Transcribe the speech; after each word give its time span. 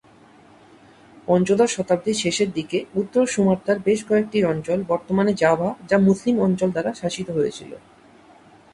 পঞ্চদশ 1.27 1.69
শতাব্দীর 1.73 2.17
শেষের 2.23 2.49
দিকে 2.51 2.77
উত্তর 2.95 3.23
সুমাত্রার 3.27 3.77
বেশ 3.79 3.99
কয়েকটি 4.09 4.37
অঞ্চল, 4.43 4.79
বর্তমানে 4.83 5.31
জাভা 5.33 5.69
যা 5.89 5.97
মুসলিম 6.07 6.35
অঞ্চল 6.39 6.69
দ্বারা 6.71 6.91
শাসিত 6.93 7.27
হয়েছিল। 7.37 7.71